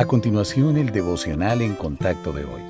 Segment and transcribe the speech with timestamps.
[0.00, 2.62] A continuación, el devocional en contacto de hoy.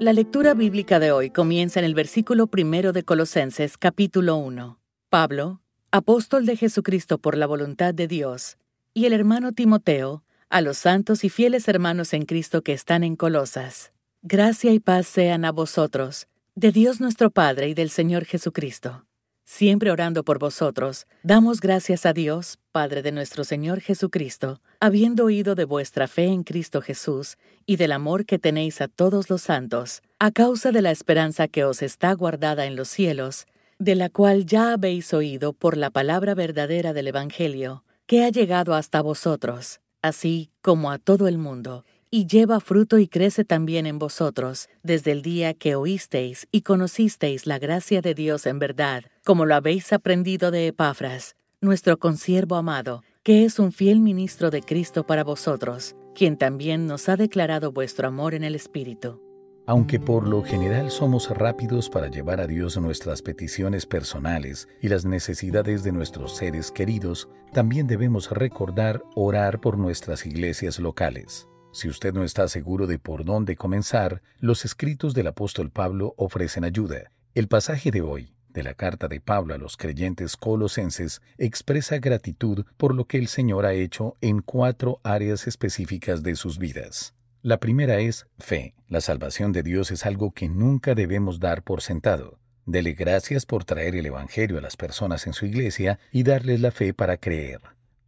[0.00, 4.80] La lectura bíblica de hoy comienza en el versículo primero de Colosenses, capítulo 1.
[5.10, 5.60] Pablo,
[5.92, 8.58] apóstol de Jesucristo por la voluntad de Dios,
[8.94, 13.14] y el hermano Timoteo, a los santos y fieles hermanos en Cristo que están en
[13.14, 13.92] Colosas.
[14.22, 16.26] Gracia y paz sean a vosotros,
[16.56, 19.04] de Dios nuestro Padre y del Señor Jesucristo.
[19.52, 25.56] Siempre orando por vosotros, damos gracias a Dios, Padre de nuestro Señor Jesucristo, habiendo oído
[25.56, 27.36] de vuestra fe en Cristo Jesús
[27.66, 31.64] y del amor que tenéis a todos los santos, a causa de la esperanza que
[31.64, 33.46] os está guardada en los cielos,
[33.80, 38.72] de la cual ya habéis oído por la palabra verdadera del Evangelio, que ha llegado
[38.72, 43.98] hasta vosotros, así como a todo el mundo y lleva fruto y crece también en
[43.98, 49.46] vosotros, desde el día que oísteis y conocisteis la gracia de Dios en verdad, como
[49.46, 55.06] lo habéis aprendido de Epafras, nuestro consiervo amado, que es un fiel ministro de Cristo
[55.06, 59.22] para vosotros, quien también nos ha declarado vuestro amor en el Espíritu.
[59.66, 65.04] Aunque por lo general somos rápidos para llevar a Dios nuestras peticiones personales y las
[65.04, 71.46] necesidades de nuestros seres queridos, también debemos recordar orar por nuestras iglesias locales.
[71.72, 76.64] Si usted no está seguro de por dónde comenzar, los escritos del apóstol Pablo ofrecen
[76.64, 77.12] ayuda.
[77.34, 82.64] El pasaje de hoy, de la carta de Pablo a los creyentes colosenses, expresa gratitud
[82.76, 87.14] por lo que el Señor ha hecho en cuatro áreas específicas de sus vidas.
[87.42, 88.74] La primera es fe.
[88.88, 92.38] La salvación de Dios es algo que nunca debemos dar por sentado.
[92.66, 96.72] Dele gracias por traer el Evangelio a las personas en su iglesia y darles la
[96.72, 97.60] fe para creer.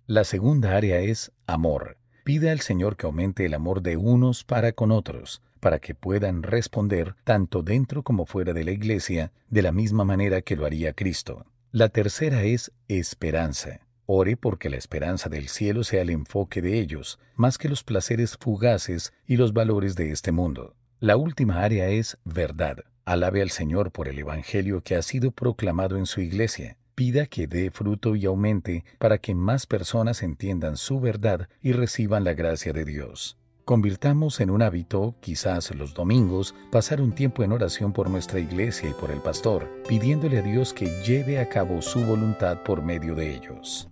[0.07, 1.97] La segunda área es amor.
[2.25, 6.45] Pide al Señor que aumente el amor de unos para con otros, para que puedan
[6.45, 10.93] responder tanto dentro como fuera de la iglesia de la misma manera que lo haría
[10.93, 11.47] Cristo.
[11.73, 13.81] La tercera es esperanza.
[14.07, 18.37] Ore porque la esperanza del cielo sea el enfoque de ellos, más que los placeres
[18.39, 20.77] fugaces y los valores de este mundo.
[21.01, 22.85] La última área es verdad.
[23.05, 27.47] Alabe al Señor por el Evangelio que ha sido proclamado en su iglesia pida que
[27.47, 32.73] dé fruto y aumente para que más personas entiendan su verdad y reciban la gracia
[32.73, 33.39] de Dios.
[33.65, 38.91] Convirtamos en un hábito, quizás los domingos, pasar un tiempo en oración por nuestra iglesia
[38.91, 43.15] y por el pastor, pidiéndole a Dios que lleve a cabo su voluntad por medio
[43.15, 43.89] de ellos.